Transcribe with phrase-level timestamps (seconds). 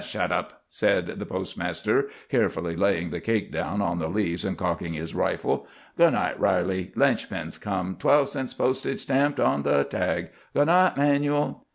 [0.03, 4.93] "Shet up," said the postmaster, carefully laying the cake down on the leaves, and cocking
[4.93, 5.67] his rifle.
[5.95, 6.91] "Good night, Riley.
[6.95, 10.31] Linch pin's come; twelve cents postage stamped on the tag.
[10.55, 11.67] Good night, 'Manuel.